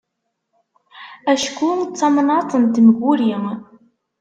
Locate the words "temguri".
2.73-3.33